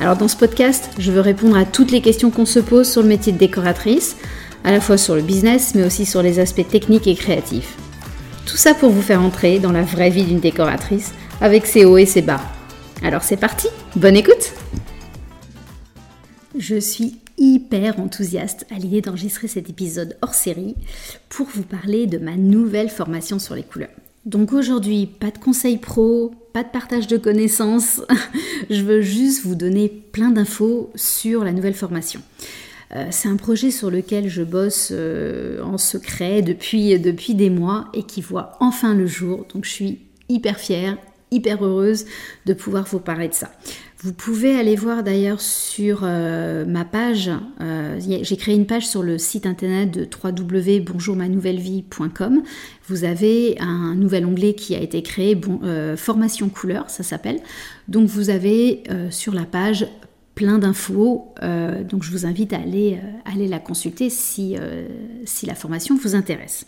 [0.00, 3.02] Alors dans ce podcast, je veux répondre à toutes les questions qu'on se pose sur
[3.02, 4.16] le métier de décoratrice,
[4.64, 7.76] à la fois sur le business, mais aussi sur les aspects techniques et créatifs.
[8.46, 11.98] Tout ça pour vous faire entrer dans la vraie vie d'une décoratrice, avec ses hauts
[11.98, 12.40] et ses bas.
[13.02, 14.54] Alors c'est parti, bonne écoute
[16.58, 20.76] Je suis hyper enthousiaste à l'idée d'enregistrer cet épisode hors série
[21.28, 23.90] pour vous parler de ma nouvelle formation sur les couleurs.
[24.30, 28.00] Donc aujourd'hui, pas de conseils pro, pas de partage de connaissances,
[28.70, 32.22] je veux juste vous donner plein d'infos sur la nouvelle formation.
[32.94, 37.88] Euh, c'est un projet sur lequel je bosse euh, en secret depuis, depuis des mois
[37.92, 39.46] et qui voit enfin le jour.
[39.52, 40.96] Donc je suis hyper fière,
[41.32, 42.04] hyper heureuse
[42.46, 43.50] de pouvoir vous parler de ça.
[44.02, 49.02] Vous pouvez aller voir d'ailleurs sur euh, ma page, euh, j'ai créé une page sur
[49.02, 52.42] le site internet de www.bonjourmanouvelleVie.com.
[52.88, 57.40] Vous avez un nouvel onglet qui a été créé, bon, euh, formation couleur, ça s'appelle.
[57.88, 59.86] Donc vous avez sur la page
[60.34, 64.56] plein d'infos, donc je vous invite à aller, aller la consulter si,
[65.26, 66.64] si la formation vous intéresse.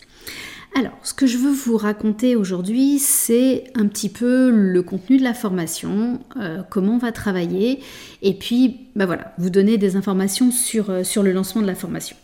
[0.75, 5.23] Alors, ce que je veux vous raconter aujourd'hui, c'est un petit peu le contenu de
[5.23, 7.79] la formation, euh, comment on va travailler,
[8.23, 11.75] et puis, bah voilà, vous donner des informations sur, euh, sur le lancement de la
[11.75, 12.15] formation.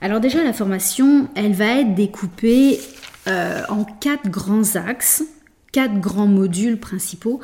[0.00, 2.80] Alors déjà, la formation, elle va être découpée
[3.26, 5.24] euh, en quatre grands axes,
[5.70, 7.40] quatre grands modules principaux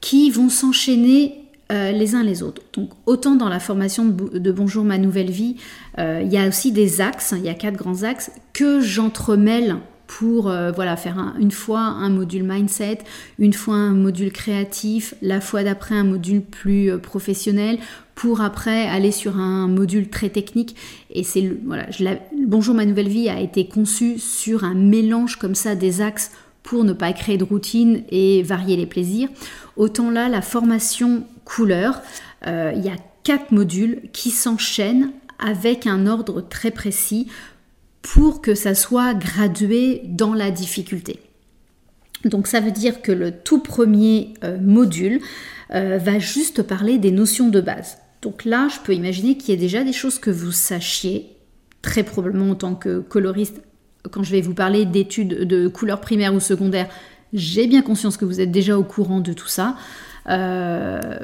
[0.00, 1.39] qui vont s'enchaîner
[1.70, 2.62] euh, les uns les autres.
[2.72, 5.56] Donc autant dans la formation de, Bonjour ma nouvelle vie,
[5.98, 9.76] euh, il y a aussi des axes, il y a quatre grands axes que j'entremêle
[10.08, 12.98] pour euh, voilà faire une fois un module mindset,
[13.38, 17.78] une fois un module créatif, la fois d'après un module plus professionnel,
[18.16, 20.74] pour après aller sur un module très technique.
[21.10, 21.86] Et c'est voilà,
[22.46, 26.32] Bonjour ma nouvelle vie a été conçu sur un mélange comme ça des axes
[26.62, 29.28] pour ne pas créer de routine et varier les plaisirs.
[29.76, 32.00] Autant là, la formation couleur,
[32.46, 37.28] euh, il y a quatre modules qui s'enchaînent avec un ordre très précis
[38.02, 41.20] pour que ça soit gradué dans la difficulté.
[42.24, 45.20] Donc ça veut dire que le tout premier euh, module
[45.74, 47.98] euh, va juste parler des notions de base.
[48.22, 51.34] Donc là, je peux imaginer qu'il y ait déjà des choses que vous sachiez,
[51.82, 53.60] très probablement en tant que coloriste,
[54.10, 56.88] quand je vais vous parler d'études de couleurs primaires ou secondaires,
[57.32, 59.76] j'ai bien conscience que vous êtes déjà au courant de tout ça.
[60.28, 61.18] Euh,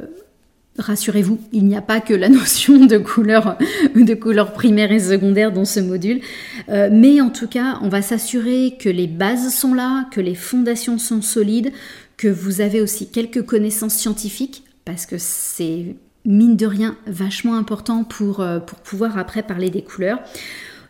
[0.79, 3.59] rassurez-vous, il n'y a pas que la notion de couleur,
[3.95, 6.21] de couleur primaire et secondaire dans ce module.
[6.69, 10.34] Euh, mais en tout cas, on va s'assurer que les bases sont là, que les
[10.34, 11.73] fondations sont solides,
[12.17, 18.05] que vous avez aussi quelques connaissances scientifiques, parce que c'est mine de rien vachement important
[18.05, 20.21] pour, euh, pouvoir après parler des couleurs.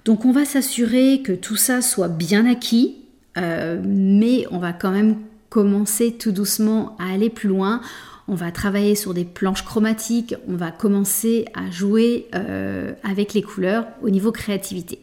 [0.04, 2.96] Donc on va s'assurer que tout ça soit bien acquis,
[3.36, 5.16] mais on va quand même
[5.56, 7.80] commencer tout doucement à aller plus loin.
[8.28, 13.40] On va travailler sur des planches chromatiques, on va commencer à jouer euh, avec les
[13.40, 14.98] couleurs au niveau créativité.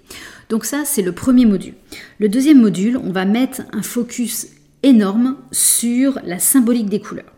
[0.49, 1.73] Donc ça, c'est le premier module.
[2.19, 4.45] Le deuxième module, on va mettre un focus
[4.83, 7.33] énorme sur la symbolique des couleurs.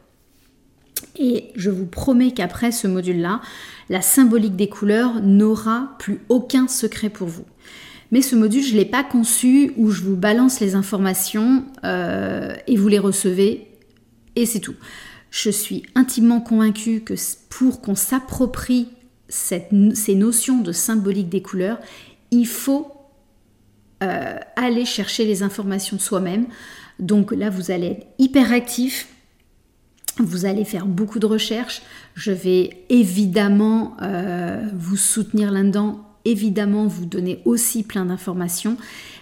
[1.16, 3.40] Et je vous promets qu'après ce module-là,
[3.88, 7.46] la symbolique des couleurs n'aura plus aucun secret pour vous.
[8.12, 12.54] Mais ce module, je ne l'ai pas conçu où je vous balance les informations euh,
[12.68, 13.68] et vous les recevez
[14.36, 14.76] et c'est tout.
[15.32, 17.14] Je suis intimement convaincue que
[17.50, 18.90] pour qu'on s'approprie
[19.28, 21.80] ces notions de symbolique des couleurs,
[22.32, 22.92] il faut
[24.04, 26.48] euh, aller chercher les informations soi-même.
[27.00, 29.08] Donc là, vous allez être hyper actif,
[30.18, 31.82] vous allez faire beaucoup de recherches.
[32.14, 38.78] Je vais évidemment euh, vous soutenir là-dedans, évidemment vous donner aussi plein d'informations,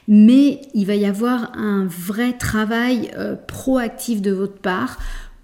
[0.07, 4.97] mais il va y avoir un vrai travail euh, proactif de votre part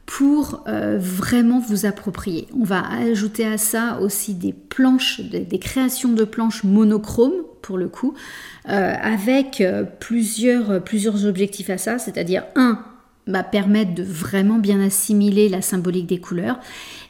[0.05, 2.47] pour euh, vraiment vous approprier.
[2.59, 7.89] On va ajouter à ça aussi des planches, des, créations de planches monochromes pour le
[7.89, 8.15] coup,
[8.65, 9.63] avec
[9.99, 12.79] plusieurs, plusieurs objectifs à ça, c'est-à-dire un,
[13.29, 16.59] va permettre de vraiment bien assimiler la symbolique des couleurs.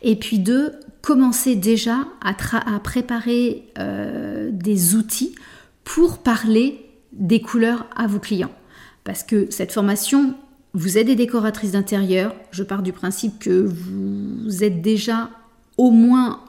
[0.02, 2.34] Et puis deux, commencer déjà à,
[2.80, 4.29] préparer euh,
[4.62, 5.36] des outils
[5.84, 8.52] pour parler des couleurs à vos clients.
[9.04, 10.36] Parce que cette formation,
[10.74, 12.36] vous êtes des décoratrices d'intérieur.
[12.52, 15.32] Je pars du principe que vous êtes déjà
[15.78, 16.42] au moins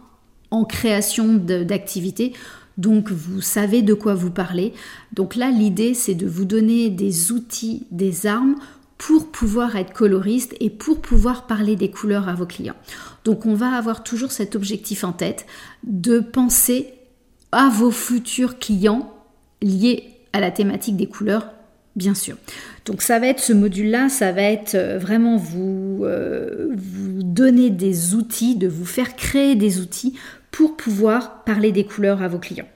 [0.51, 2.33] en création d'activités.
[2.77, 4.73] Donc vous savez de quoi vous parlez.
[5.13, 8.57] Donc là, l'idée, c'est de vous donner des outils, des armes
[8.99, 12.77] pour pouvoir être coloriste et pour pouvoir parler des couleurs à vos clients.
[13.25, 15.47] Donc on va avoir toujours cet objectif en tête
[15.85, 16.93] de penser
[17.53, 19.13] à vos futurs clients
[19.63, 21.51] liés à la thématique des couleurs,
[21.97, 22.37] bien sûr.
[22.87, 27.71] Donc ça va être ce module-là, ça va être euh, vraiment vous, euh, vous donner
[27.71, 30.15] des outils, de vous faire créer des outils
[30.51, 32.69] pour pouvoir parler des couleurs à vos clients.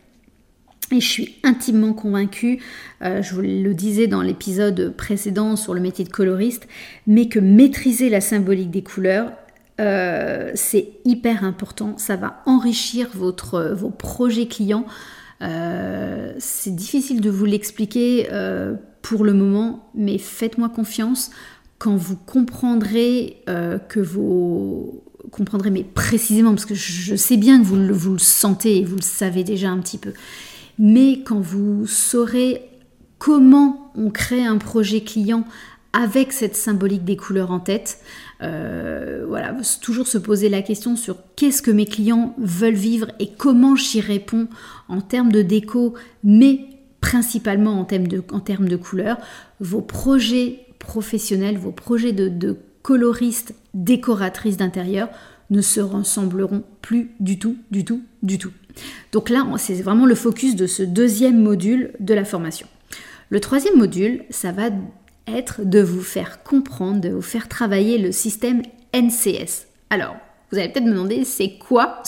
[0.92, 2.60] Et je suis intimement convaincue,
[3.02, 6.68] euh, je vous le disais dans l'épisode précédent sur le métier de coloriste,
[7.06, 9.32] mais que maîtriser la symbolique des couleurs,
[9.80, 11.94] euh, c'est hyper important.
[11.98, 14.86] Ça va enrichir votre, vos projets clients.
[15.42, 18.28] Euh, c'est difficile de vous l'expliquer
[19.02, 21.30] pour le moment, mais faites-moi confiance
[21.78, 27.76] quand vous comprendrez que vos comprendrez, mais précisément, parce que je sais bien que vous
[27.76, 30.12] le sentez et vous le savez déjà un petit peu,
[30.78, 32.62] mais quand vous saurez
[33.18, 35.44] comment on crée un projet client
[35.92, 37.98] avec cette symbolique des couleurs en tête,
[38.44, 43.30] euh, voilà, toujours se poser la question sur qu'est-ce que mes clients veulent vivre et
[43.36, 44.48] comment j'y réponds
[44.88, 46.60] en termes de déco, mais
[47.00, 49.18] principalement en termes de, en termes de couleurs.
[49.60, 55.08] Vos projets professionnels, vos projets de, coloristes, décoratrices d'intérieur
[55.50, 58.52] ne se ressembleront plus du tout, du tout, du tout.
[59.12, 62.66] Donc là, c'est vraiment le focus de ce deuxième module de la formation.
[63.30, 64.70] Le troisième module, ça va
[65.26, 68.62] être de vous faire comprendre, de vous faire travailler le système
[68.94, 69.66] NCS.
[69.90, 70.16] Alors,
[70.50, 72.02] vous allez peut-être me demander, c'est quoi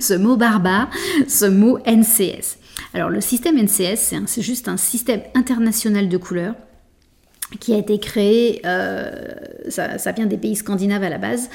[0.00, 0.90] ce, mot barbare,
[1.28, 2.58] ce mot NCS
[2.94, 6.54] Alors, le système NCS, c'est juste un système international de couleurs
[7.60, 9.10] qui a été créé, euh,
[9.68, 11.48] ça vient des pays scandinaves à la base,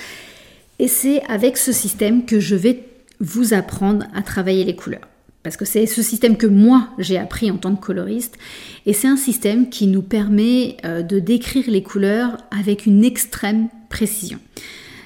[0.79, 2.83] et c'est avec ce système que je vais
[3.19, 5.07] vous apprendre à travailler les couleurs.
[5.43, 8.37] Parce que c'est ce système que moi j'ai appris en tant que coloriste.
[8.85, 13.67] Et c'est un système qui nous permet euh, de décrire les couleurs avec une extrême
[13.89, 14.39] précision.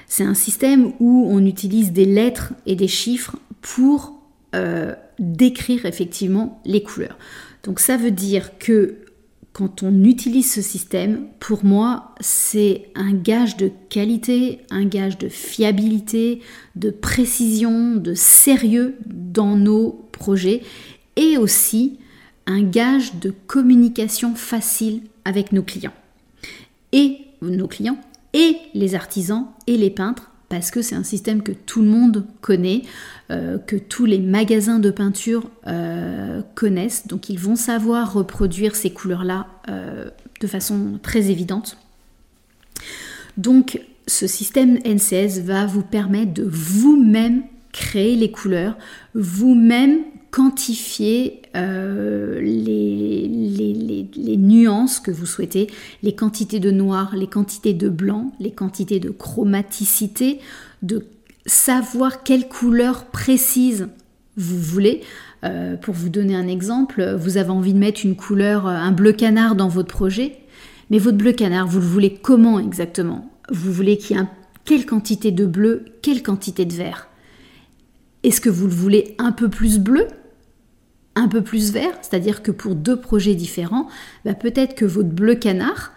[0.06, 4.14] C'est un système où on utilise des lettres et des chiffres pour
[4.54, 7.18] euh, décrire effectivement les couleurs.
[7.64, 8.96] Donc ça veut dire que
[9.52, 15.28] quand on utilise ce système, pour moi, c'est un gage de qualité, un gage de
[15.28, 16.40] fiabilité,
[16.76, 20.62] de précision, de sérieux dans nos projets
[21.16, 21.98] et aussi
[22.46, 25.94] un gage de communication facile avec nos clients.
[26.92, 27.98] Et nos clients
[28.32, 32.24] et les artisans et les peintres parce que c'est un système que tout le monde
[32.40, 32.82] connaît,
[33.30, 37.06] euh, que tous les magasins de peinture euh, connaissent.
[37.06, 40.08] Donc ils vont savoir reproduire ces couleurs-là euh,
[40.40, 41.76] de façon très évidente.
[43.36, 47.42] Donc ce système NCS va vous permettre de vous-même
[47.78, 48.76] créer les couleurs,
[49.14, 50.00] vous-même
[50.32, 53.28] quantifier les,
[54.16, 55.68] les, nuances que vous souhaitez,
[56.02, 60.40] les quantités de noir, les quantités de blanc, les quantités de chromaticité,
[60.82, 61.06] de
[61.46, 63.88] savoir quelle couleur précise
[64.36, 65.02] vous voulez.
[65.44, 68.90] Euh, pour vous donner un exemple, vous avez envie de mettre une couleur, euh, un
[68.90, 70.36] bleu canard dans votre projet,
[70.90, 73.30] mais votre bleu canard, vous le voulez comment exactement?
[73.50, 74.24] Vous voulez qu'il y ait
[74.64, 77.07] quelle quantité de bleu, quelle quantité de vert?
[78.28, 80.06] Est-ce que vous le voulez un peu plus bleu
[81.14, 83.88] un peu plus vert, c'est-à-dire que pour deux projets différents,
[84.24, 85.92] bah, peut-être que votre bleu canard,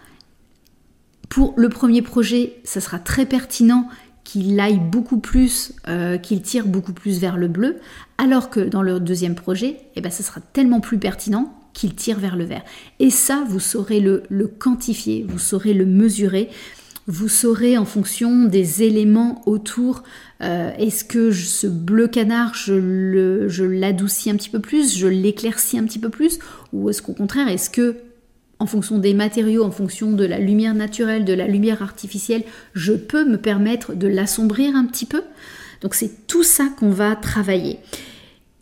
[1.28, 3.86] pour le premier projet, ça sera très pertinent
[4.24, 7.76] qu'il aille beaucoup plus, euh, qu'il tire beaucoup plus vers le bleu,
[8.18, 12.18] alors que dans le deuxième projet, eh ben, ça sera tellement plus pertinent qu'il tire
[12.18, 12.64] vers le vert.
[12.98, 14.24] Et ça, vous saurez le,
[14.58, 16.48] quantifier, vous saurez le mesurer,
[17.06, 20.02] vous saurez en fonction des éléments autour,
[20.40, 25.84] euh, est-ce que ce bleu canard, je l'adoucis un petit peu plus, je l'éclaircis un
[25.84, 26.38] petit peu plus,
[26.72, 27.96] ou est-ce qu'au contraire, est-ce que
[28.58, 32.44] en fonction des matériaux, en fonction de la lumière naturelle, de la lumière artificielle,
[32.74, 35.22] je peux me permettre de l'assombrir un petit peu?
[35.80, 37.80] Donc c'est tout ça qu'on va travailler.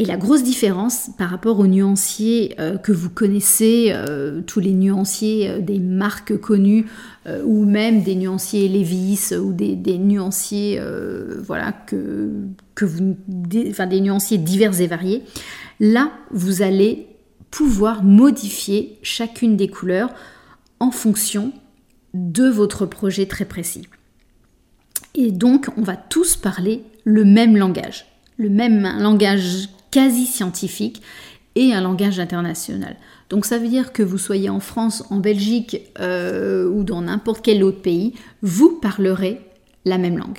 [0.00, 4.73] Et la grosse différence par rapport aux nuanciers euh, que vous connaissez, euh, tous les
[4.73, 6.87] nuanciers euh, des marques connues,
[7.45, 10.80] ou même des nuanciers Levis ou des, nuanciers,
[11.45, 12.30] voilà, que,
[12.80, 15.23] vous, des nuanciers divers et variés,
[15.80, 17.07] là, vous allez
[17.50, 20.09] pouvoir modifier chacune des couleurs
[20.80, 21.52] en fonction
[22.14, 23.87] de votre projet très précis.
[25.14, 28.07] Et donc, on va tous parler le même langage,
[28.38, 31.03] le même langage quasi scientifique
[31.55, 32.97] et un langage international.
[33.29, 37.43] Donc ça veut dire que vous soyez en France, en Belgique euh, ou dans n'importe
[37.43, 39.41] quel autre pays, vous parlerez
[39.85, 40.39] la même langue.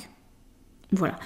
[0.92, 1.18] Voilà.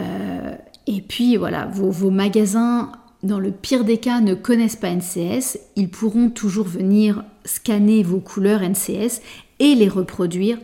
[0.00, 0.54] Euh,
[0.86, 2.92] Et puis voilà, vos, magasins,
[3.22, 5.58] dans le pire des cas, ne connaissent pas NCS.
[5.76, 9.20] Ils pourront toujours venir scanner vos couleurs NCS
[9.58, 10.58] et les reproduire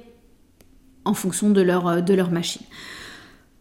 [1.05, 2.67] en fonction de leur, de leur machine.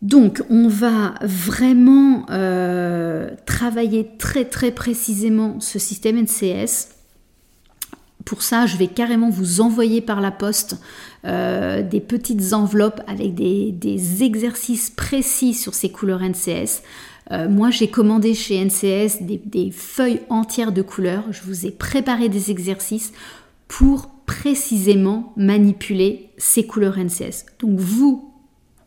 [0.02, 6.90] Donc on va vraiment euh, travailler très très précisément ce système NCS.
[8.24, 10.78] Pour ça, je vais carrément vous envoyer par la poste
[11.26, 16.84] euh, des petites enveloppes avec des, exercices précis sur ces couleurs NCS.
[17.32, 21.24] Euh, moi, j'ai commandé chez NCS des, des feuilles entières de couleurs.
[21.32, 23.14] Je vous ai préparé des exercices
[23.70, 27.46] pour précisément manipuler ces couleurs NCS.
[27.60, 28.34] Donc vous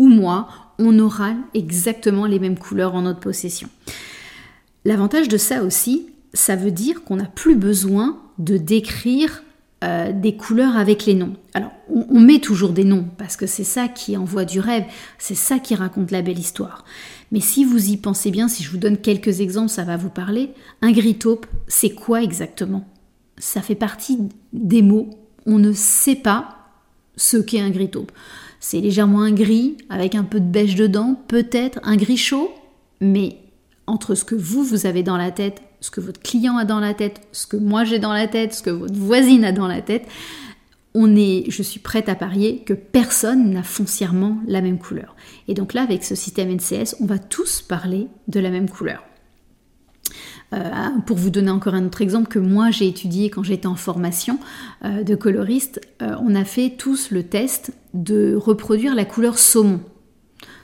[0.00, 0.48] ou moi,
[0.80, 3.68] on aura exactement les mêmes couleurs en notre possession.
[4.84, 9.42] L'avantage de ça aussi, ça veut dire qu'on n'a plus besoin de décrire
[9.84, 11.34] euh, des couleurs avec les noms.
[11.54, 14.84] Alors, on, met toujours des noms parce que c'est ça qui envoie du rêve,
[15.18, 16.84] c'est ça qui raconte la belle histoire.
[17.32, 20.10] Mais si vous y pensez bien, si je vous donne quelques exemples, ça va vous
[20.10, 20.50] parler.
[20.82, 22.86] Un gris taupe, c'est quoi exactement?
[23.38, 24.18] Ça fait partie
[24.52, 25.10] des mots.
[25.46, 26.58] On ne sait pas
[27.16, 28.12] ce qu'est un gris taupe.
[28.60, 32.52] C'est légèrement un gris avec un peu de beige dedans, peut-être un gris chaud,
[33.00, 33.38] mais
[33.86, 36.78] entre ce que vous, vous avez dans la tête, ce que votre client a dans
[36.78, 39.66] la tête, ce que moi j'ai dans la tête, ce que votre voisine a dans
[39.66, 40.06] la tête,
[40.94, 45.14] on est, je suis prête à parier que personne n'a foncièrement la même couleur.
[45.48, 49.04] Et donc là, avec ce système NCS, on va tous parler de la même couleur.
[50.52, 50.58] Euh,
[51.06, 54.38] pour vous donner encore un autre exemple que moi j'ai étudié quand j'étais en formation
[54.84, 59.80] euh, de coloriste, euh, on a fait tous le test de reproduire la couleur saumon.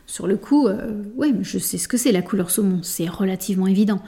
[0.09, 0.69] Sur le coup,
[1.16, 4.00] oui, je sais ce que c'est la couleur saumon, c'est relativement évident.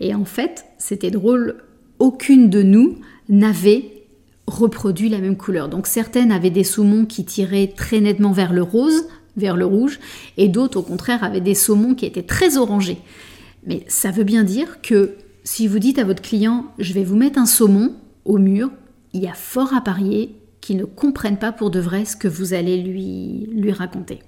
[0.00, 1.62] Et en fait, c'était drôle,
[2.00, 2.98] aucune de nous
[3.28, 4.02] n'avait
[4.48, 5.68] reproduit la même couleur.
[5.68, 10.00] Donc certaines avaient des saumons qui tiraient très nettement vers le rose, vers le rouge,
[10.36, 12.98] et d'autres au contraire avaient des saumons qui étaient très orangés.
[13.64, 17.16] Mais ça veut bien dire que si vous dites à votre client je vais vous
[17.16, 18.70] mettre un saumon au mur,
[19.12, 22.26] il y a fort à parier qu'il ne comprenne pas pour de vrai ce que
[22.26, 24.20] vous allez lui, raconter.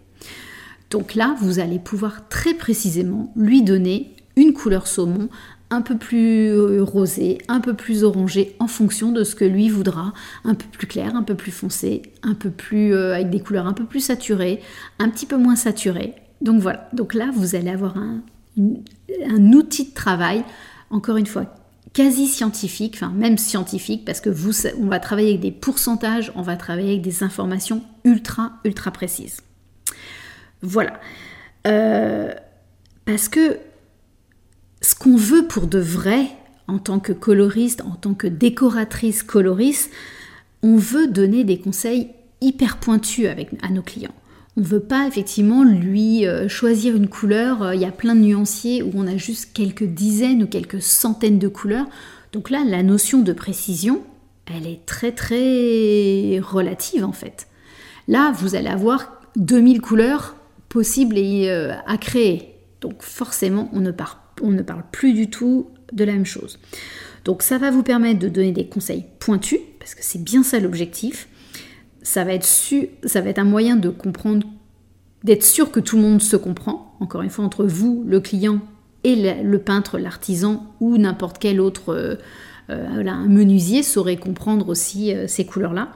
[0.90, 5.30] Donc là, vous allez pouvoir très précisément lui donner une couleur saumon
[5.70, 9.70] un peu plus euh, rosé, un peu plus orangé en fonction de ce que lui
[9.70, 10.12] voudra,
[10.44, 13.66] un peu plus clair, un peu plus foncé, un peu plus euh, avec des couleurs
[13.66, 14.60] un peu plus saturées,
[14.98, 16.14] un petit peu moins saturées.
[16.42, 20.44] Donc voilà, donc là vous allez avoir un outil de travail
[20.90, 21.46] encore une fois,
[21.92, 26.42] quasi scientifique, enfin même scientifique, parce que vous, on va travailler avec des pourcentages, on
[26.42, 29.40] va travailler avec des informations ultra, ultra précises.
[30.62, 31.00] Voilà.
[31.66, 32.32] Euh,
[33.04, 33.58] parce que
[34.82, 36.26] ce qu'on veut pour de vrai,
[36.68, 39.90] en tant que coloriste, en tant que décoratrice coloriste,
[40.62, 44.14] on veut donner des conseils hyper pointus avec, à nos clients.
[44.58, 47.62] On ne veut pas effectivement lui euh, choisir une couleur.
[47.62, 50.80] Euh, il y a plein de nuanciers où on a juste quelques dizaines ou quelques
[50.80, 51.86] centaines de couleurs.
[52.32, 54.02] Donc là, la notion de précision,
[54.46, 57.48] elle est très très relative en fait.
[58.08, 60.36] Là, vous allez avoir 2000 couleurs
[60.70, 62.54] possibles et, euh, à créer.
[62.80, 63.92] Donc forcément, on ne,
[64.40, 66.58] on ne parle plus du tout de la même chose.
[67.26, 70.60] Donc ça va vous permettre de donner des conseils pointus, parce que c'est bien ça
[70.60, 71.28] l'objectif
[72.06, 74.46] ça va être un moyen de comprendre,
[75.24, 76.96] d'être sûr que tout le monde se comprend.
[77.00, 78.60] Encore une fois, entre vous, le client
[79.02, 82.14] et le, peintre, l'artisan ou n'importe quel autre euh,
[82.70, 85.88] euh, un menuisier saurait comprendre aussi euh, ces couleurs-là.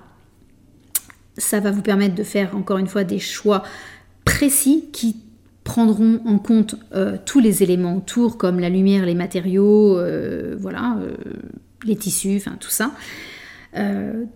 [1.38, 3.62] Ça va vous permettre de faire encore une fois des choix
[4.25, 5.17] précis qui
[5.62, 6.75] prendront en compte
[7.25, 10.00] tous les éléments autour, comme la lumière, les matériaux,
[10.59, 10.99] voilà,
[11.85, 12.90] les tissus, enfin tout ça.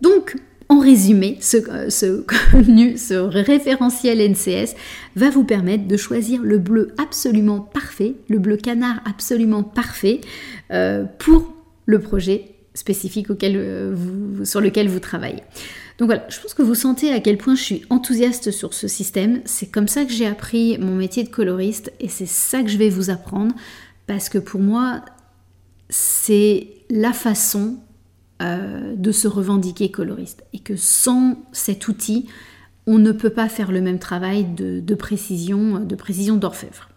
[0.00, 0.37] donc
[0.68, 1.59] en résumé, ce,
[1.90, 2.25] ce,
[2.97, 4.75] ce référentiel NCS
[5.16, 10.21] va vous permettre de choisir le bleu absolument parfait, le bleu canard absolument parfait
[10.71, 11.52] euh, pour
[11.87, 13.94] le projet spécifique euh,
[14.44, 15.42] sur lequel vous travaillez.
[15.99, 18.88] Donc voilà, je pense que vous sentez à quel point je suis enthousiaste sur ce
[18.88, 19.42] système.
[19.44, 22.78] C'est comme ça que j'ai appris mon métier de coloriste et c'est ça que je
[22.78, 23.54] vais vous apprendre
[24.06, 25.04] parce que pour moi,
[25.88, 27.76] c'est la façon
[28.42, 30.44] euh, de se revendiquer coloriste.
[30.52, 32.26] Et que sans cet outil,
[32.86, 36.88] on ne peut pas faire le même travail de, précision, de précision d'orfèvre.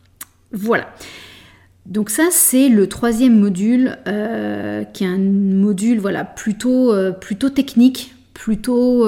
[0.51, 0.89] Voilà.
[1.86, 7.50] Donc ça, c'est le troisième module, euh, qui est un module voilà, plutôt, euh, plutôt
[7.50, 9.08] technique, plutôt,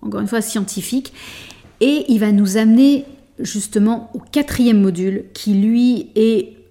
[0.00, 1.12] encore une fois, scientifique.
[1.80, 3.04] Et il va nous amener
[3.38, 6.61] justement au quatrième module, qui lui est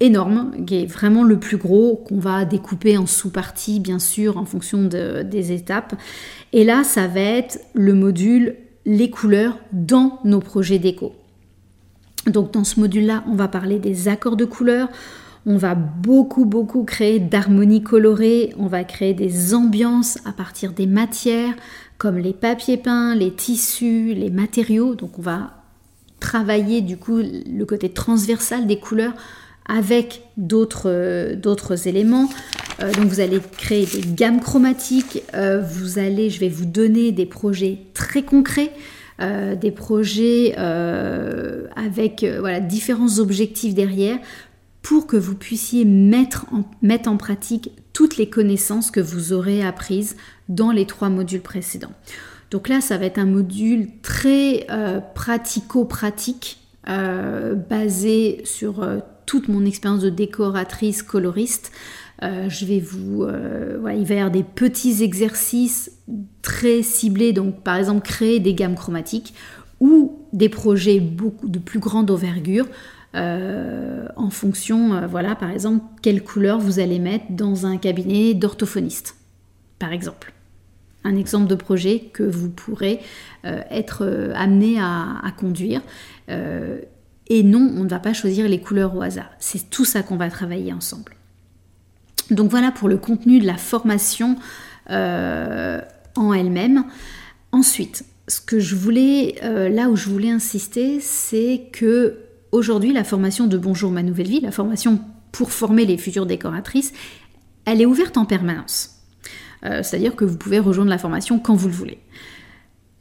[0.00, 4.44] énorme, qui est vraiment le plus gros, qu'on va découper en sous-parties, bien sûr, en
[4.44, 5.94] fonction des étapes.
[6.52, 11.12] Et là, ça va être le module les couleurs dans nos projets déco.
[12.26, 14.88] Donc dans ce module-là, on va parler des accords de couleurs,
[15.44, 20.86] on va beaucoup, beaucoup créer d'harmonie colorée, on va créer des ambiances à partir des
[20.86, 21.54] matières,
[21.98, 24.94] comme les papiers peints, les tissus, les matériaux.
[24.94, 25.64] Donc on va
[26.18, 29.14] travailler du coup le côté transversal des couleurs
[29.68, 32.28] avec d'autres euh, éléments.
[32.80, 37.12] Euh, donc vous allez créer des gammes chromatiques, euh, vous allez, je vais vous donner
[37.12, 38.72] des projets très concrets.
[39.18, 40.54] des projets
[41.74, 44.18] avec voilà, différents objectifs derrière
[44.82, 49.64] pour que vous puissiez mettre en, mettre en pratique toutes les connaissances que vous aurez
[49.64, 50.16] apprises
[50.50, 51.94] dans les trois modules précédents.
[52.50, 54.66] Donc là, ça va être un module très
[55.14, 58.86] pratico-pratique, basé sur
[59.26, 61.72] toute mon expérience de décoratrice coloriste.
[62.22, 65.90] je vais vous, va y avoir des petits exercices
[66.42, 69.34] très ciblés, donc par exemple créer des gammes chromatiques
[69.80, 72.66] ou des projets beaucoup de plus grande envergure
[73.16, 78.34] euh, en fonction, euh, voilà, par exemple, quelle couleur vous allez mettre dans un cabinet
[78.34, 79.16] d'orthophoniste,
[79.78, 80.32] par exemple.
[81.04, 83.00] Un exemple de projet que vous pourrez
[83.44, 85.80] euh, être amené à conduire.
[87.28, 89.30] Et non, on ne va pas choisir les couleurs au hasard.
[89.38, 91.16] C'est tout ça qu'on va travailler ensemble.
[92.30, 94.36] Donc voilà pour le contenu de la formation
[94.88, 96.84] en elle-même.
[97.52, 103.46] Ensuite, ce que je voulais, là où je voulais insister, c'est que Aujourd'hui, la formation
[103.46, 106.92] de Bonjour ma nouvelle vie, la formation pour former les futures décoratrices,
[107.66, 109.02] elle est ouverte en permanence.
[109.64, 111.98] Euh, c'est-à-dire que vous pouvez rejoindre la formation quand vous le voulez.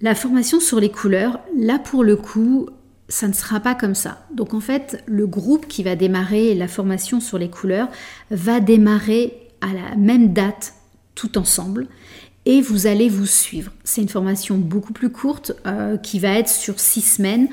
[0.01, 2.67] La formation sur les couleurs, là pour le coup,
[3.07, 4.25] ça ne sera pas comme ça.
[4.33, 7.87] Donc en fait, le groupe qui va démarrer la formation sur les couleurs
[8.31, 10.73] va démarrer à la même date
[11.13, 11.87] tout ensemble
[12.45, 13.71] et vous allez vous suivre.
[13.83, 17.47] C'est une formation beaucoup plus courte euh, qui va être sur six semaines.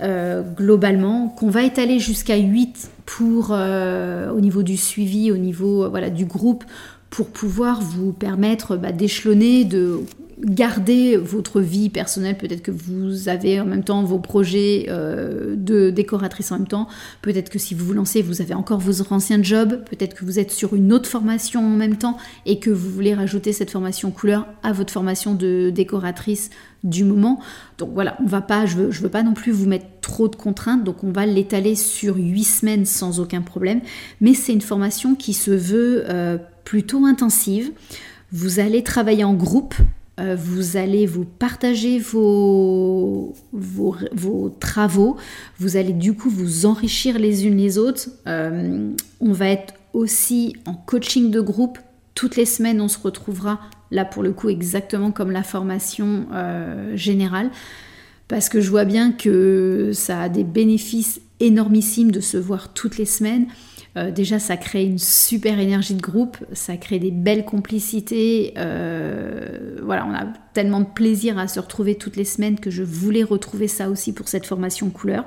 [0.00, 5.88] Euh, globalement, qu'on va étaler jusqu'à 8 pour, euh, au niveau du suivi, au niveau
[6.10, 6.64] du groupe,
[7.10, 9.98] pour pouvoir vous permettre bah, d'échelonner, de
[10.44, 12.36] garder votre vie personnelle.
[12.36, 16.88] Peut-être que vous avez en même temps vos projets euh, de décoratrice en même temps.
[17.22, 19.84] Peut-être que si vous vous lancez, vous avez encore vos anciens jobs.
[19.84, 23.14] Peut-être que vous êtes sur une autre formation en même temps et que vous voulez
[23.14, 26.50] rajouter cette formation couleur à votre formation de décoratrice
[26.84, 27.40] du moment.
[27.78, 30.36] Donc voilà, on va pas, je veux, veux pas non plus vous mettre trop de
[30.36, 33.80] contraintes, donc on va l'étaler sur 8 semaines sans aucun problème.
[34.20, 37.72] Mais c'est une formation qui se veut euh, plutôt intensive.
[38.30, 39.74] Vous allez travailler en groupe
[40.18, 43.34] euh, vous allez vous partager vos,
[44.58, 45.16] travaux,
[45.58, 48.08] vous allez du coup vous enrichir les unes les autres.
[48.26, 51.78] Euh, on va être aussi en coaching de groupe.
[52.14, 56.96] Toutes les semaines, on se retrouvera là pour le coup exactement comme la formation euh,
[56.96, 57.50] générale.
[58.26, 62.98] Parce que je vois bien que ça a des bénéfices énormissimes de se voir toutes
[62.98, 63.46] les semaines.
[63.98, 68.54] Euh, déjà, ça crée une super énergie de groupe, ça crée des belles complicités.
[68.56, 72.82] Euh, voilà, on a tellement de plaisir à se retrouver toutes les semaines que je
[72.82, 75.24] voulais retrouver ça aussi pour cette formation couleur.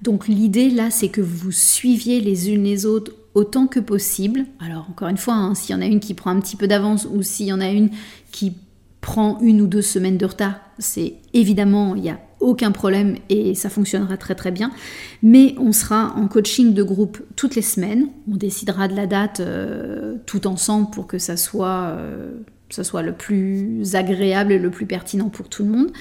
[0.00, 4.46] Donc l'idée là, c'est que vous suiviez les unes les autres autant que possible.
[4.58, 6.66] Alors encore une fois, hein, s'il y en a une qui prend un petit peu
[6.66, 7.90] d'avance ou s'il y en a une
[8.32, 8.54] qui
[9.00, 13.54] prend une ou deux semaines de retard, c'est évidemment, il n'y a aucun problème et
[13.54, 14.70] ça fonctionnera très très bien.
[15.22, 18.08] Mais on sera en coaching de groupe toutes les semaines.
[18.30, 22.32] On décidera de la date euh, tout ensemble pour que ça soit, euh,
[22.68, 25.92] ça soit le plus agréable et le plus pertinent pour tout le monde.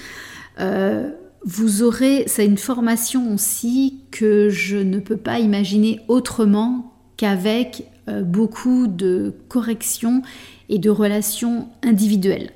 [0.60, 1.12] Euh,
[1.45, 7.86] vous aurez, c'est une formation aussi que je ne peux pas imaginer autrement qu'avec
[8.23, 10.21] beaucoup de corrections
[10.69, 12.51] et de relations individuelles.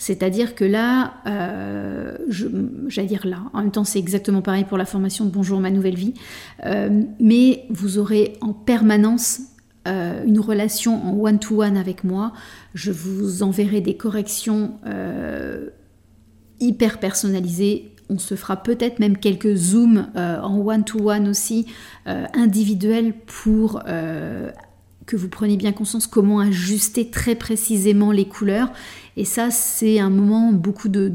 [0.00, 2.16] C'est-à-dire que là, euh,
[2.88, 5.70] j'allais dire là, en même temps c'est exactement pareil pour la formation de Bonjour ma
[5.70, 6.14] nouvelle vie,
[6.64, 9.40] euh, mais vous aurez en permanence
[9.86, 12.32] euh, une relation en one-to-one avec moi.
[12.72, 14.72] Je vous enverrai des corrections
[16.60, 17.94] hyper personnalisées.
[18.08, 21.66] On se fera peut-être même quelques zooms en one-to-one aussi,
[22.06, 23.82] individuels pour
[25.10, 28.72] que vous preniez bien conscience comment ajuster très précisément les couleurs.
[29.16, 31.12] Et ça, c'est un moment beaucoup de,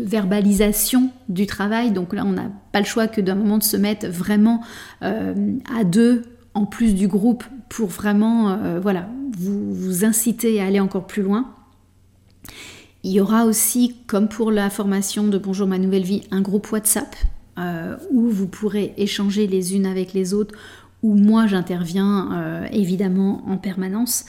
[0.00, 1.90] verbalisation du travail.
[1.90, 4.62] Donc là, on n'a pas le choix que d'un moment de se mettre vraiment
[5.02, 5.34] euh,
[5.76, 6.22] à deux
[6.54, 11.22] en plus du groupe pour vraiment euh, voilà, vous, vous inciter à aller encore plus
[11.22, 11.52] loin.
[13.02, 16.70] Il y aura aussi, comme pour la formation de Bonjour ma nouvelle vie, un groupe
[16.70, 17.16] WhatsApp
[17.58, 20.54] euh, où vous pourrez échanger les unes avec les autres
[21.02, 24.24] où moi j'interviens euh, évidemment en permanence.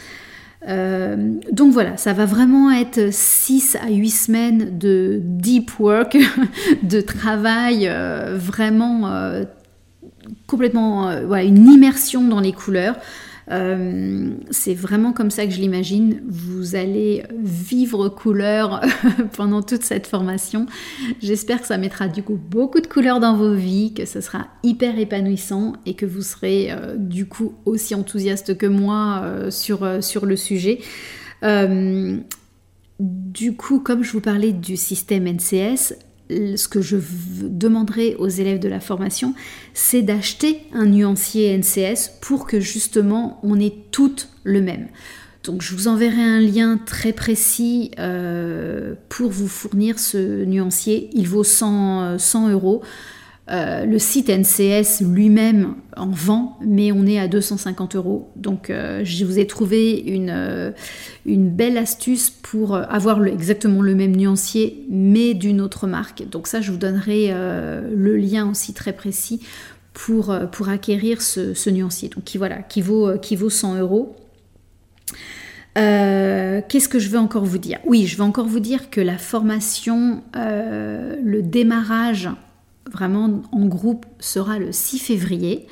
[1.51, 6.15] donc voilà, ça va vraiment être 6 à 8 semaines de deep work,
[6.83, 7.91] de travail
[8.35, 9.09] vraiment
[10.45, 12.95] complètement, une immersion dans les couleurs.
[13.49, 16.21] Euh, c'est vraiment comme ça que je l'imagine.
[16.27, 18.81] Vous allez vivre couleur
[19.35, 20.65] pendant toute cette formation.
[21.21, 24.47] J'espère que ça mettra du coup beaucoup de couleurs dans vos vies, que ce sera
[24.63, 30.03] hyper épanouissant et que vous serez euh, du coup aussi enthousiaste que moi euh, sur,
[30.03, 30.79] sur le sujet.
[32.99, 35.95] du coup, comme je vous parlais du système NCS,
[36.55, 36.97] ce que je
[37.41, 39.33] demanderai aux élèves de la formation,
[39.73, 44.87] c'est d'acheter un nuancier NCS pour que justement on ait toutes le même.
[45.43, 51.09] Donc je vous enverrai un lien très précis euh, pour vous fournir ce nuancier.
[51.13, 52.83] Il vaut 100, 100 euros.
[53.49, 58.31] Euh, le site NCS lui-même en vend, mais on est à 250 euros.
[58.35, 60.71] Donc euh, je vous ai trouvé une, euh,
[61.25, 66.23] belle astuce pour avoir exactement le même nuancier, mais d'une autre marque.
[66.29, 69.41] Donc ça, je vous donnerai le lien aussi très précis
[69.93, 72.09] pour, pour acquérir ce, nuancier.
[72.09, 74.15] Donc qui, voilà, qui vaut, qui vaut 100 euros.
[75.75, 77.79] Qu'est-ce que je veux encore vous dire?
[77.85, 82.29] Oui, je veux encore vous dire que la formation, le démarrage
[82.89, 85.67] vraiment en groupe sera le 6 février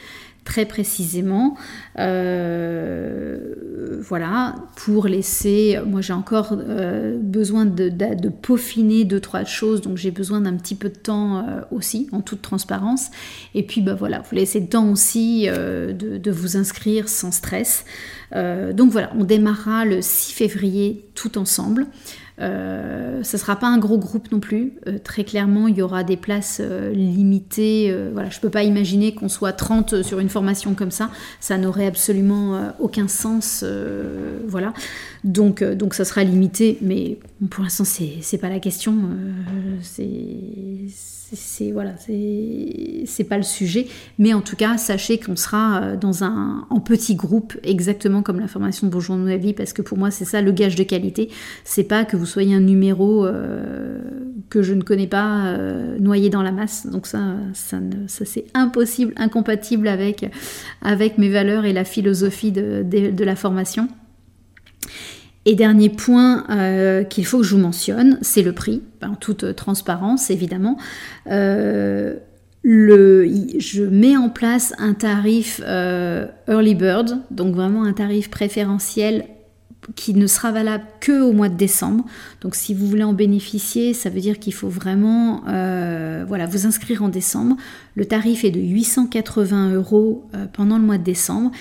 [0.50, 1.56] très précisément.
[2.00, 9.98] Euh, voilà, pour laisser, moi j'ai encore euh, besoin de, peaufiner deux, trois choses, donc
[9.98, 13.12] j'ai besoin d'un petit peu de temps euh, aussi, en toute transparence.
[13.54, 17.86] Et puis bah voilà, vous laissez le temps aussi de, de, vous inscrire sans stress.
[18.34, 21.86] donc voilà, on démarrera le 6 février tout ensemble.
[22.41, 24.73] Euh, ce ne sera pas un gros groupe non plus.
[24.88, 27.95] Euh, très clairement, il y aura des places euh, limitées.
[28.13, 31.10] voilà, je ne peux pas imaginer qu'on soit 30 sur une formation comme ça.
[31.39, 33.63] Ça n'aurait absolument aucun sens.
[34.47, 34.73] voilà.
[35.23, 38.95] Donc, donc ça sera limité, mais pour l'instant, c'est, c'est pas la question.
[39.82, 40.08] c'est
[41.36, 41.92] c'est voilà,
[43.30, 43.88] pas le sujet,
[44.18, 48.39] mais en tout cas, sachez qu'on sera euh, dans un en petit groupe, exactement comme
[48.39, 50.84] la formation de Bonjour Nouvelle Vie, parce que pour moi, c'est ça le gage de
[50.84, 51.30] qualité.
[51.63, 54.00] C'est pas que vous soyez un numéro euh,
[54.50, 56.88] que je ne connais pas euh, noyé dans la masse.
[56.88, 60.26] Donc ça, c'est impossible, incompatible avec
[60.82, 63.88] avec mes valeurs et la philosophie de la formation.
[65.45, 69.56] Et dernier point euh, qu'il faut que je vous mentionne, c'est le prix, en toute
[69.56, 70.78] transparence évidemment.
[71.28, 72.15] Euh,
[72.63, 79.25] je mets en place un tarif euh, early bird, donc vraiment un tarif préférentiel
[79.95, 82.06] qui ne sera valable que au mois de décembre.
[82.41, 85.41] Donc si vous voulez en bénéficier, ça veut dire qu'il faut vraiment
[86.28, 87.56] voilà, vous inscrire en décembre.
[87.95, 91.52] Le tarif est de 880 euros pendant le mois de décembre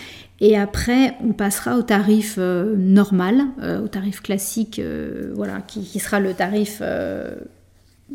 [0.41, 5.99] et après, on passera au tarif euh, normal, euh, au tarif classique, euh, voilà, qui,
[5.99, 6.81] sera le tarif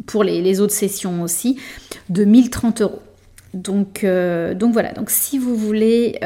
[0.05, 1.57] pour les, autres sessions aussi,
[2.09, 3.01] de 1030 euros.
[3.53, 6.17] Donc, donc voilà, donc si vous voulez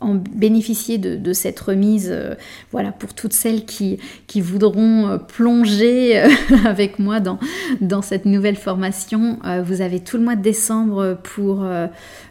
[0.00, 2.14] en bénéficier de, cette remise,
[2.70, 3.98] voilà, pour toutes celles qui,
[4.40, 6.22] voudront plonger
[6.64, 11.66] avec moi dans cette nouvelle formation, vous avez tout le mois de décembre pour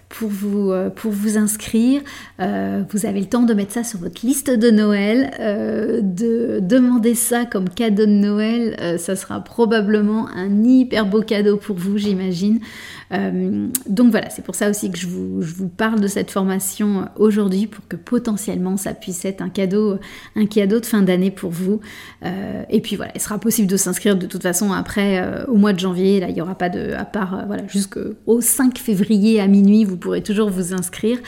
[0.10, 2.02] pour vous, euh, pour vous inscrire.
[2.40, 6.60] Euh, vous avez le temps de mettre ça sur votre liste de Noël, euh, de
[6.62, 8.98] demander ça comme cadeau de Noël.
[9.00, 12.60] ça sera probablement un hyper beau cadeau pour vous, j'imagine.
[13.90, 17.08] donc voilà, c'est pour ça aussi que je vous, je vous parle de cette formation
[17.16, 19.98] aujourd'hui pour que potentiellement ça puisse être un cadeau,
[20.36, 21.80] un cadeau de fin d'année pour vous.
[22.24, 25.80] et puis voilà, il sera possible de s'inscrire de toute façon après au mois de
[25.80, 26.20] janvier.
[26.20, 29.97] Là, il n'y aura pas de, à part voilà, jusqu'au 5 février à minuit, vous
[29.98, 31.20] pourrez toujours vous inscrire.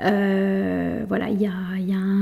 [0.00, 1.52] Euh, voilà, il y a,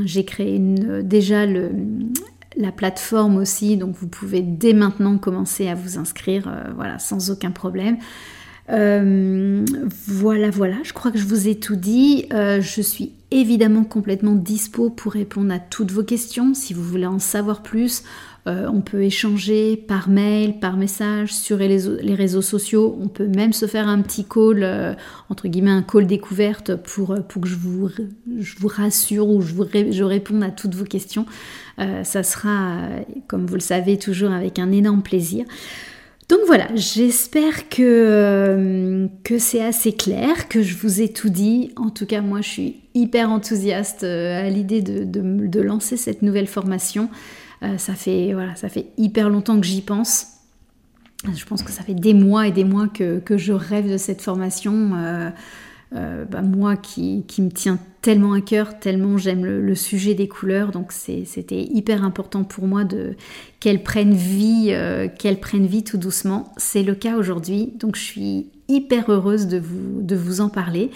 [0.05, 5.99] j'ai créé une, déjà la plateforme aussi, donc vous pouvez dès maintenant commencer à vous
[5.99, 7.97] inscrire, euh, voilà, sans aucun problème.
[8.73, 9.65] Euh,
[10.07, 12.27] voilà, voilà, je crois que je vous ai tout dit.
[12.31, 16.55] je suis évidemment complètement dispo pour répondre à toutes vos questions.
[16.55, 18.03] Si vous voulez en savoir plus,
[18.49, 22.99] euh, on peut échanger par mail, par message, sur les, réseaux sociaux.
[23.01, 24.95] On peut même se faire un petit call, euh,
[25.29, 27.89] entre guillemets, un call découverte pour, euh, que je vous,
[28.67, 31.27] rassure ou je, vous je réponde à toutes vos questions.
[31.79, 32.81] ça sera,
[33.29, 35.45] comme vous le savez, toujours avec un énorme plaisir.
[36.29, 41.73] Donc voilà, j'espère que, que c'est assez clair, que je vous ai tout dit.
[41.77, 47.11] En tout cas, moi, je suis hyper enthousiaste à l'idée de, lancer cette nouvelle formation.
[47.63, 50.27] Euh, ça, fait, voilà, ça fait hyper longtemps que j'y pense.
[51.25, 54.21] Je pense que ça fait des mois et des mois que, je rêve de cette
[54.21, 54.93] formation.
[54.97, 55.31] Euh,
[55.94, 60.70] euh, bah, moi qui, me tient tellement à cœur, tellement j'aime le, sujet des couleurs.
[60.70, 63.14] Donc c'était hyper important pour moi de
[63.61, 65.09] qu'elles prennent vie, euh,
[65.40, 66.52] prennent vie tout doucement.
[66.57, 70.90] C'est le cas aujourd'hui, donc je suis hyper heureuse de vous, de vous en parler.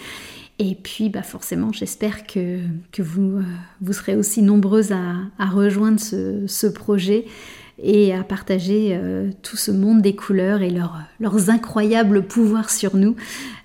[0.59, 2.59] Et puis bah forcément, j'espère que,
[2.97, 3.43] vous, euh,
[3.81, 7.25] vous serez aussi nombreuses à, rejoindre ce projet
[7.79, 13.15] et à partager euh, tout ce monde des couleurs et leurs incroyables pouvoirs sur nous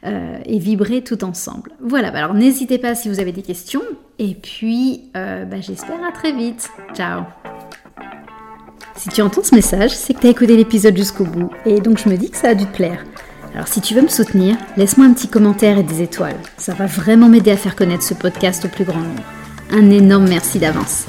[0.04, 1.72] euh, et vibrer tout ensemble.
[1.80, 3.82] Voilà, bah alors n'hésitez pas si vous avez des questions
[4.18, 6.68] et puis euh, bah, j'espère à très vite.
[6.94, 7.22] Ciao
[8.96, 11.98] Si tu entends ce message, c'est que tu as écouté l'épisode jusqu'au bout et donc
[11.98, 13.04] je me dis que ça a dû te plaire.
[13.54, 16.38] Alors si tu veux me soutenir, laisse-moi un petit commentaire et des étoiles.
[16.56, 19.22] Ça va vraiment m'aider à faire connaître ce podcast au plus grand nombre.
[19.70, 21.06] Un énorme merci d'avance.